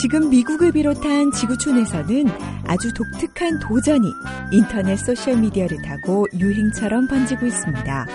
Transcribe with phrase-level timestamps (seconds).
[0.00, 2.28] 지금 미국을 비롯한 지구촌에서는
[2.66, 4.06] 아주 독특한 도전이
[4.52, 8.06] 인터넷 소셜미디어를 타고 유행처럼 번지고 있습니다.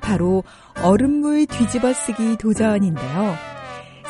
[0.00, 0.44] 바로
[0.82, 3.34] 얼음물 뒤집어 쓰기 도전인데요.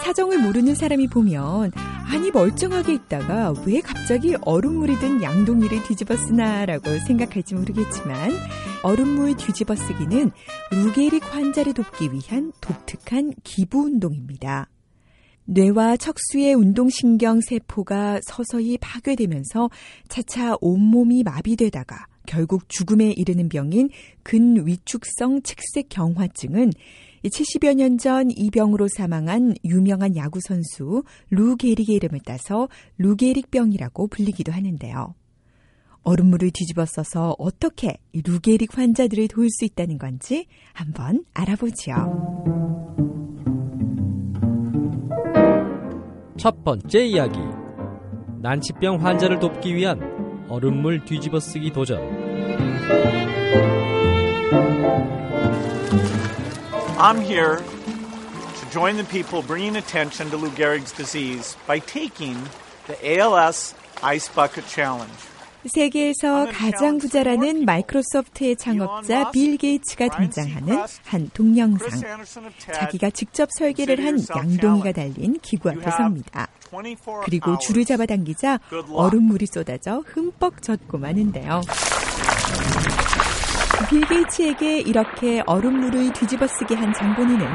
[0.04, 1.72] 사정을 모르는 사람이 보면
[2.06, 8.30] 아니 멀쩡하게 있다가 왜 갑자기 얼음물이 든 양동이를 뒤집어 쓰나라고 생각할지 모르겠지만
[8.82, 10.30] 얼음물 뒤집어 쓰기는
[10.70, 14.68] 루게릭 환자를 돕기 위한 독특한 기부 운동입니다.
[15.46, 19.70] 뇌와 척수의 운동신경 세포가 서서히 파괴되면서
[20.08, 23.90] 차차 온몸이 마비되다가 결국 죽음에 이르는 병인
[24.24, 26.72] 근위축성 측색 경화증은
[27.24, 34.08] 70여 년 전 이 병으로 사망한 유명한 야구 선수 루 게릭의 이름을 따서 루 게릭병이라고
[34.08, 35.14] 불리기도 하는데요.
[36.02, 42.65] 얼음물을 뒤집어 써서 어떻게 루 게릭 환자들을 도울 수 있다는 건지 한번 알아보죠.
[46.45, 47.39] 첫 번째 이야기.
[48.41, 51.99] 난치병 환자를 돕기 위한 얼음물 뒤집어 쓰기 도전.
[56.97, 62.37] I'm here to join the people bringing attention to Lou Gehrig's disease by taking
[62.87, 65.09] the ALS Ice Bucket Challenge.
[65.72, 71.88] 세계에서 가장 부자라는 마이크로소프트의 창업자 빌 게이츠가 등장하는 한 동영상.
[72.72, 76.48] 자기가 직접 설계를 한 양동이가 달린 기구 앞에 섭니다.
[77.24, 78.58] 그리고 줄을 잡아당기자
[78.92, 81.60] 얼음물이 쏟아져 흠뻑 젖고 마는데요.
[83.90, 87.46] 빌 게이츠에게 이렇게 얼음물을 뒤집어 쓰게 한 장본인은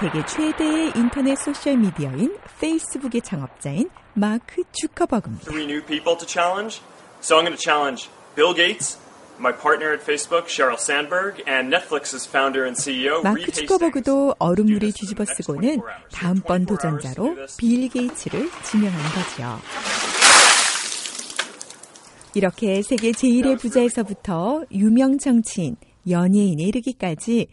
[0.00, 5.52] 세계 최대의 인터넷 소셜 미디어인 페이스북의 창업자인 마크 주커버그입니다.
[7.22, 8.98] So I'm going to challenge Bill Gates,
[9.38, 14.36] my partner at Facebook, Sheryl Sandberg, and Netflix's founder and CEO, 마크 주커버그도 Hastings.
[14.40, 15.80] 얼음물을 뒤집어 쓰고는
[16.10, 19.60] 다음번 도전자로 빌 게이츠를 지명한 거죠.
[22.34, 25.76] 이렇게 세계 제1의 부자에서부터 유명 정치인,
[26.08, 27.46] 연예인에 이르기까지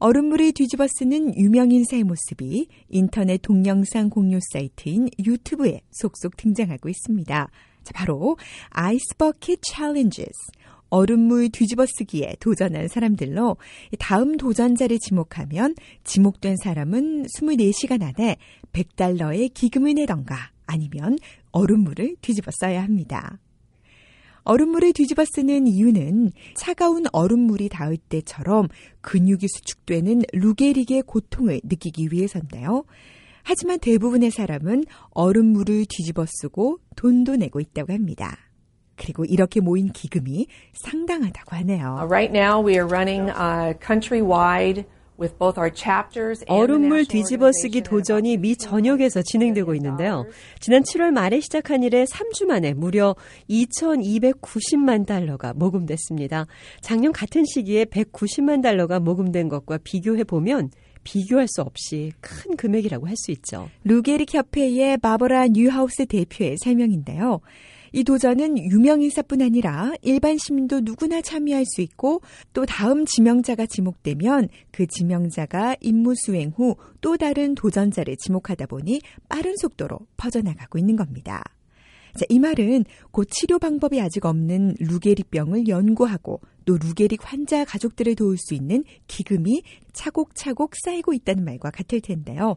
[0.00, 7.48] 얼음물을 뒤집어 쓰는 유명 인사의 모습이 인터넷 동영상 공유 사이트인 유튜브에 속속 등장하고 있습니다.
[7.84, 8.36] 자, 바로
[8.70, 10.30] Ice Bucket Challenge, 즉
[10.90, 13.56] 얼음물 뒤집어 쓰기에 도전한 사람들로
[13.98, 15.74] 다음 도전자를 지목하면
[16.04, 18.36] 지목된 사람은 24시간 안에
[18.72, 21.18] 100달러의 기금을 내던가 아니면
[21.50, 23.38] 얼음물을 뒤집어 써야 합니다.
[24.44, 28.68] 얼음물을 뒤집어 쓰는 이유는 차가운 얼음물이 닿을 때처럼
[29.00, 32.84] 근육이 수축되는 루게릭의 고통을 느끼기 위해서인데요.
[33.44, 38.36] 하지만 대부분의 사람은 얼음물을 뒤집어 쓰고 돈도 내고 있다고 합니다.
[38.96, 41.98] 그리고 이렇게 모인 기금이 상당하다고 하네요.
[42.00, 44.84] Uh, right now, we are running uh, countrywide
[46.48, 50.26] 얼음물 뒤집어 쓰기 도전이 미 전역에서 진행되고 있는데요.
[50.58, 53.14] 지난 7월 말에 시작한 이래 3주 만에 무려
[53.48, 56.46] 2,290만 달러가 모금됐습니다.
[56.80, 60.70] 작년 같은 시기에 190만 달러가 모금된 것과 비교해 보면
[61.04, 63.70] 비교할 수 없이 큰 금액이라고 할 수 있죠.
[63.84, 67.40] 루게릭 협회의 바버라 뉴하우스 대표의 설명인데요.
[67.92, 72.22] 이 도전은 유명인사뿐 아니라 일반 시민도 누구나 참여할 수 있고
[72.52, 79.54] 또 다음 지명자가 지목되면 그 지명자가 임무 수행 후 또 다른 도전자를 지목하다 보니 빠른
[79.58, 81.44] 속도로 퍼져나가고 있는 겁니다.
[82.16, 88.36] 자, 이 말은 곧 치료 방법이 아직 없는 루게릭병을 연구하고 또 루게릭 환자 가족들을 도울
[88.38, 92.56] 수 있는 기금이 차곡차곡 쌓이고 있다는 말과 같을 텐데요.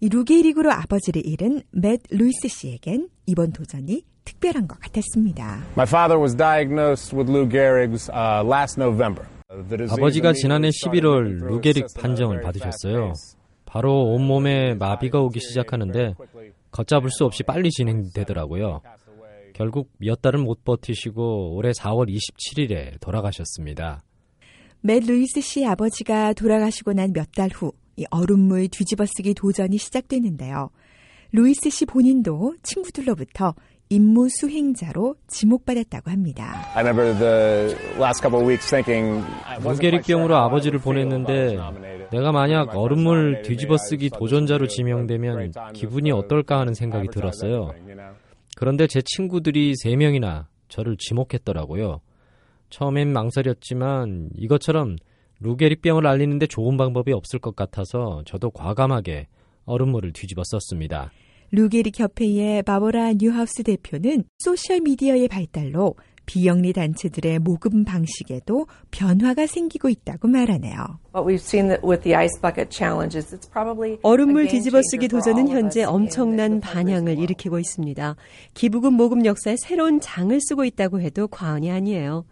[0.00, 5.64] 이 루게릭으로 아버지를 잃은 맷 루이스 씨에겐 이번 도전이 특별한 것 같았습니다.
[5.76, 9.26] My father was diagnosed with Lou Gehrig's uh, last November.
[9.48, 13.12] 아버지가 지난해 immediately started 11월 moving through 루게릭 판정을 받으셨어요.
[13.64, 16.14] 바로 온몸에 마비가 오기 시작하는데
[16.72, 18.80] 걷잡을 수 없이 빨리 진행되더라고요.
[19.54, 24.02] 결국 몇 달은 못 버티시고 올해 4월 27일에 돌아가셨습니다.
[24.80, 30.70] 맷 루이스 씨 아버지가 돌아가시고 난 몇 달 후 이 얼음물 뒤집어쓰기 도전이 시작되는데요.
[31.32, 33.54] 루이스 씨 본인도 친구들로부터
[33.92, 36.54] 임무 수행자로 지목받았다고 합니다.
[36.74, 40.46] I remember the last couple of weeks thinking I wasn't quite sure 루게릭병으로 how I
[40.48, 41.58] 아버지를 보냈는데.
[42.10, 47.08] 내가 만약 얼음물 nominated, 뒤집어 maybe 쓰기 I thought 도전자로 지명되면 기분이 어떨까 하는 생각이
[47.12, 47.74] 들었어요.
[48.56, 52.00] 그런데 제 친구들이 3명이나 저를 지목했더라고요.
[52.70, 54.96] 처음엔 망설였지만 이것처럼
[55.40, 59.26] 루게릭병을 알리는데 좋은 방법이 없을 것 같아서 저도 과감하게
[59.66, 61.10] 얼음물을 뒤집어 썼습니다.
[61.54, 65.96] 루게릭 협회의 바보라 뉴하우스 대표는 소셜 미디어의 발달로
[66.26, 70.76] 비영리 단체들의 모금 방식에도 변화가 생기고 있다고 말하네요.
[74.02, 78.16] 얼음물 뒤집어쓰기 도전은 현재 엄청난 반향을 일으키고 있습니다.
[78.54, 82.24] 기부금 모금 역사에 새로운 장을 쓰고 있다고 해도 과언이 아니에요.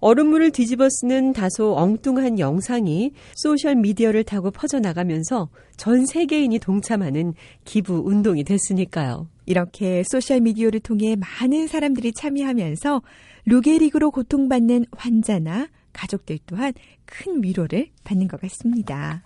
[0.00, 8.44] 얼음물을 뒤집어 쓰는 다소 엉뚱한 영상이 소셜 미디어를 타고 퍼져나가면서 전 세계인이 동참하는 기부 운동이
[8.44, 9.28] 됐으니까요.
[9.46, 13.02] 이렇게 소셜 미디어를 통해 많은 사람들이 참여하면서
[13.46, 16.72] 루게릭으로 고통받는 환자나 가족들 또한
[17.04, 19.22] 큰 위로를 받는 것 같습니다.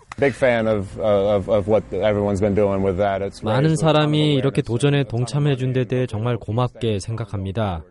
[3.44, 7.84] 많은 사람이 이렇게 도전에 동참해 준 데 대해 정말 고맙게 생각합니다.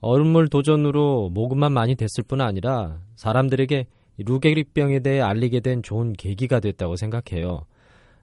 [0.00, 3.86] 얼음물 도전으로 모금만 많이 됐을 뿐 아니라 사람들에게
[4.18, 7.66] 루게릭병에 대해 알리게 된 좋은 계기가 됐다고 생각해요.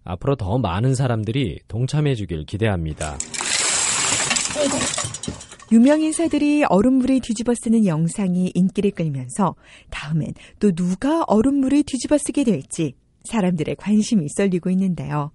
[0.06, 3.18] 앞으로 더 많은 사람들이 동참해 주길 기대합니다.
[5.72, 9.56] 유명 인사들이 얼음물을 뒤집어 쓰는 영상이 인기를 끌면서
[9.90, 12.94] 다음엔 또 누가 얼음물을 뒤집어 쓰게 될지
[13.26, 15.32] 사람들의 관심이 쏠리고 있는데요.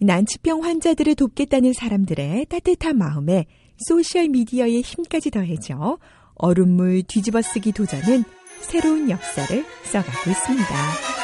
[0.00, 3.46] 난치병 환자들을 돕겠다는 사람들의 따뜻한 마음에
[3.88, 5.98] 소셜미디어의 힘까지 더해져
[6.34, 8.24] 얼음물 뒤집어 쓰기 도전은
[8.60, 11.23] 새로운 역사를 써가고 있습니다.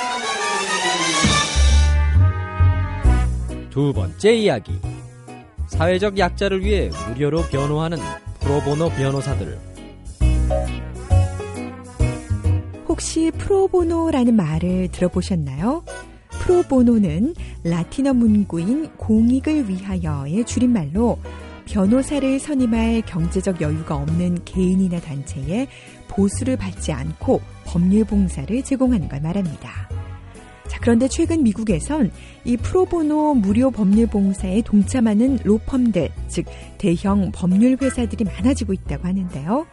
[3.70, 4.72] 두 번째 이야기.
[5.68, 7.98] 사회적 약자를 위해 무료로 변호하는
[8.40, 9.58] 프로보노 변호사들.
[12.88, 15.84] 혹시 프로보노라는 말을 들어보셨나요?
[16.30, 21.18] 프로보노는 라틴어 문구인 공익을 위하여의 줄임말로
[21.66, 25.68] 변호사를 선임할 경제적 여유가 없는 개인이나 단체에
[26.08, 29.99] 보수를 받지 않고 법률 봉사를 제공하는 걸 말합니다.
[30.70, 32.12] 자, 그런데 최근 미국에선
[32.44, 36.46] 이 프로보노 무료 법률 봉사에 동참하는 로펌들, 즉
[36.78, 39.66] 대형 법률 회사들이 많아지고 있다고 하는데요.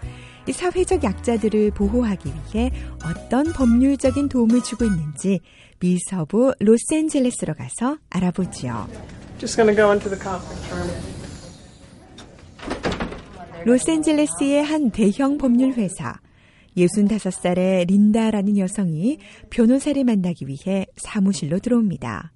[0.47, 2.71] 이 사회적 약자들을 보호하기 위해
[3.05, 5.41] 어떤 법률적인 도움을 주고 있는지
[5.79, 8.87] 미서부 로스앤젤레스로 가서 알아보지요.
[13.65, 16.19] 로스앤젤레스의 한 대형 법률 회사
[16.77, 19.17] 65살의 린다라는 여성이
[19.49, 22.31] 변호사를 만나기 위해 사무실로 들어옵니다.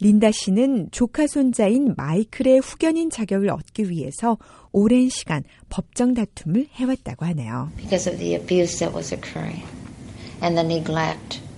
[0.00, 4.38] 린다 씨는 조카 손자인 마이클의 후견인 자격을 얻기 위해서
[4.72, 7.70] 오랜 시간 법정 다툼을 해왔다고 하네요.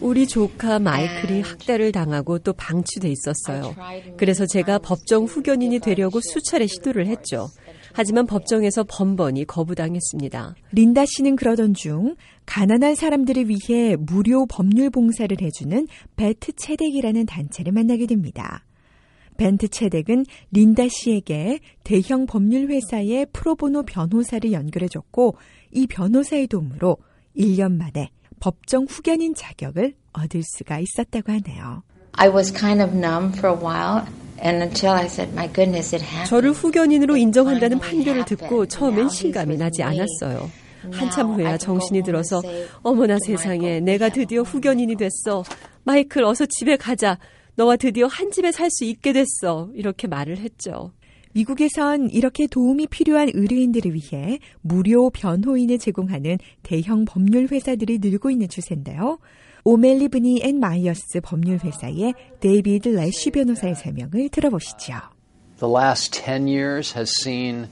[0.01, 3.77] 우리 조카 마이클이 학대를 당하고 또 방치돼 있었어요.
[4.17, 7.49] 그래서 제가 법정 후견인이 되려고 수차례 시도를 했죠.
[7.93, 10.55] 하지만 법정에서 번번이 거부당했습니다.
[10.73, 12.17] 린다 씨는 그러던 중
[12.47, 15.87] 가난한 사람들을 위해 무료 법률 봉사를 해주는
[16.17, 18.65] 베트 체덱이라는 단체를 만나게 됩니다.
[19.37, 25.37] 벤트 체덱은 린다 씨에게 대형 법률 회사의 프로보노 변호사를 연결해줬고
[25.73, 26.99] 이 변호사의 도움으로
[27.37, 28.11] 1년 만에
[28.41, 31.83] 법정 후견인 자격을 얻을 수가 있었다고 하네요.
[32.13, 34.05] I was kind of numb for a while.
[36.27, 40.51] 저를 후견인으로 인정한다는 판결을 듣고 처음엔 실감이 나지 않았어요.
[40.91, 42.43] 한참 후에야 정신이 들어서
[42.83, 45.45] 어머나 세상에 내가 드디어 후견인이 됐어.
[45.85, 47.19] 마이클 어서 집에 가자.
[47.55, 49.71] 너와 드디어 한 집에 살 수 있게 됐어.
[49.75, 50.93] 이렇게 말을 했죠.
[51.35, 59.19] 미국에선 이렇게 도움이 필요한 의뢰인들을 위해 무료 변호인을 제공하는 대형 법률 회사들이 늘고 있는 추세인데요.
[59.65, 64.95] 오멜베니 앤 마이어스 법률회사의 데이비드 레쉬 변호사의 설명을 들어보시죠.
[65.61, 67.69] The last 10 years has seen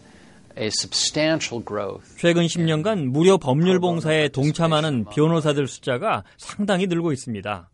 [0.56, 2.16] a substantial growth.
[2.16, 7.68] 최근 10년간 무료 법률 봉사에 동참하는 변호사들 숫자가 상당히 늘고 있습니다.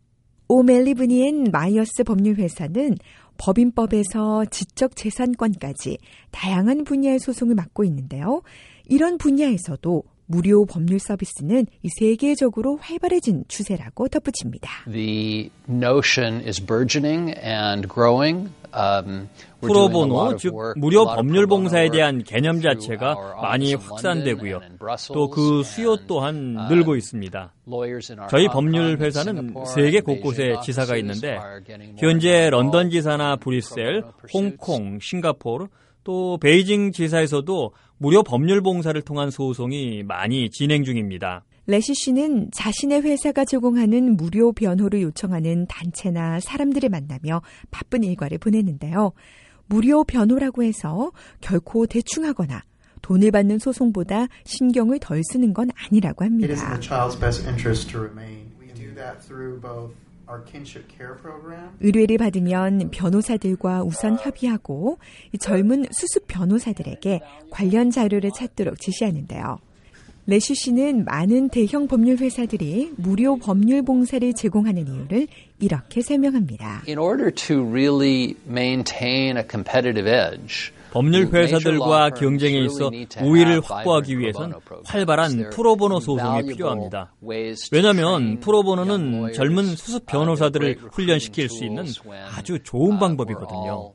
[0.47, 2.97] 오멜베니 앤 마이어스 법률회사는
[3.37, 5.99] 법인법에서 지적 재산권까지
[6.31, 8.41] 다양한 분야의 소송을 맡고 있는데요.
[8.87, 11.65] 이런 분야에서도 무료 법률 서비스는
[11.97, 14.69] 세계적으로 활발해진 추세라고 덧붙입니다.
[14.91, 18.49] The notion is burgeoning and growing.
[18.75, 19.29] Um,
[19.61, 24.59] 프로보노, 즉 무료 법률 봉사에 대한 개념 자체가 많이 확산되고요.
[25.13, 27.53] 또 그 수요 또한 uh, 늘고 있습니다.
[28.29, 31.39] 저희 법률 회사는 세계 곳곳에 지사가 있는데
[31.97, 34.03] 현재 런던 지사나 브뤼셀,
[34.33, 35.67] 홍콩, 싱가포르
[36.03, 41.43] 또 베이징 지사에서도 무료 법률 봉사를 통한 소송이 많이 진행 중입니다.
[41.65, 49.11] 레시 씨는 자신의 회사가 제공하는 무료 변호를 요청하는 단체나 사람들을 만나며 바쁜 일과를 보냈는데요.
[49.65, 51.11] 무료 변호라고 해서
[51.41, 52.61] 결코 대충하거나
[53.01, 56.53] 돈을 받는 소송보다 신경을 덜 쓰는 건 아니라고 합니다.
[61.79, 64.99] 의뢰를 받으면 변호사들과 우선 협의하고
[65.39, 69.59] 젊은 수습 변호사들에게 관련 자료를 찾도록 지시하는데요.
[70.29, 75.27] 레슈 씨는 많은 대형 법률 회사들이 무료 법률 봉사를 제공하는 이유를
[75.61, 76.83] 이렇게 설명합니다.
[76.85, 82.91] In order to really maintain a competitive edge, 법률 회사들과 경쟁에 있어
[83.21, 84.53] 우위를 확보하기 위해선
[84.85, 87.13] 활발한 프로보노 소송이 필요합니다.
[87.71, 91.85] 왜냐하면 프로보노는 젊은 수습 변호사들을 훈련시킬 수 있는
[92.35, 93.93] 아주 좋은 방법이거든요.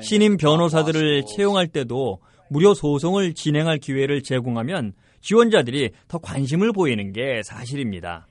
[0.00, 8.26] 신임 변호사들을 채용할 때도 무료 소송을 진행할 기회를 제공하면 지원자들이 더 관심을 보이는 게 사실입니다.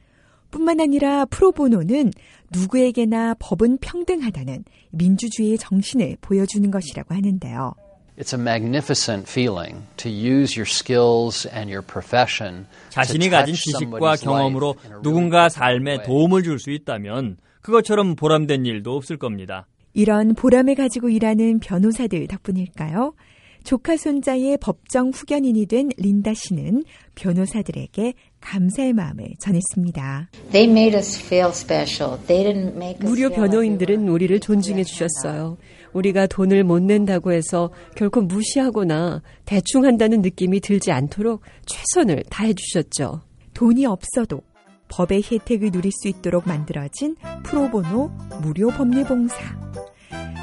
[0.51, 2.11] 뿐만 아니라 프로보노는
[2.51, 7.73] 누구에게나 법은 평등하다는 민주주의의 정신을 보여주는 것이라고 하는데요.
[8.19, 12.67] It's a magnificent feeling to use your skills and your profession.
[12.89, 19.65] 자신이 가진 지식과 경험으로 누군가 삶에 도움을 줄 수 있다면 그것처럼 보람된 일도 없을 겁니다.
[19.93, 23.13] 이런 보람을 가지고 일하는 변호사들 덕분일까요?
[23.63, 26.83] 조카 손자의 법정 후견인이 된 린다 씨는
[27.15, 30.29] 변호사들에게 감사의 마음을 전했습니다.
[32.99, 35.57] 무료 변호인들은 우리를 존중해 주셨어요.
[35.93, 43.21] 우리가 돈을 못 낸다고 해서 결코 무시하거나 대충 한다는 느낌이 들지 않도록 최선을 다해 주셨죠.
[43.53, 44.41] 돈이 없어도
[44.89, 49.35] 법의 혜택을 누릴 수 있도록 만들어진 프로보노 무료 법률봉사.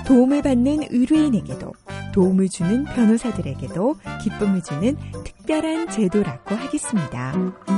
[0.07, 1.73] 도움을 받는 의뢰인에게도
[2.15, 7.78] 도움을 주는 변호사들에게도 기쁨을 주는 특별한 제도라고 하겠습니다.